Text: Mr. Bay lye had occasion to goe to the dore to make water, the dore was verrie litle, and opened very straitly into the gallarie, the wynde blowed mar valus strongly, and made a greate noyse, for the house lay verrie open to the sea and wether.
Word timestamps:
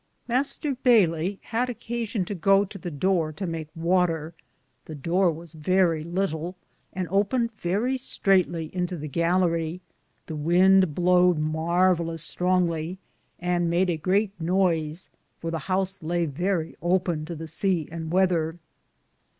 Mr. 0.27 0.75
Bay 0.81 1.05
lye 1.05 1.37
had 1.43 1.69
occasion 1.69 2.25
to 2.25 2.33
goe 2.33 2.65
to 2.65 2.79
the 2.79 2.89
dore 2.89 3.31
to 3.31 3.45
make 3.45 3.67
water, 3.75 4.33
the 4.85 4.95
dore 4.95 5.31
was 5.31 5.51
verrie 5.53 6.03
litle, 6.03 6.55
and 6.91 7.07
opened 7.11 7.51
very 7.59 7.99
straitly 7.99 8.75
into 8.75 8.97
the 8.97 9.07
gallarie, 9.07 9.79
the 10.25 10.35
wynde 10.35 10.95
blowed 10.95 11.37
mar 11.37 11.93
valus 11.93 12.21
strongly, 12.23 12.97
and 13.37 13.69
made 13.69 13.91
a 13.91 13.97
greate 13.99 14.33
noyse, 14.39 15.11
for 15.39 15.51
the 15.51 15.59
house 15.69 16.01
lay 16.01 16.25
verrie 16.25 16.75
open 16.81 17.23
to 17.23 17.35
the 17.35 17.45
sea 17.45 17.87
and 17.91 18.11
wether. 18.11 18.57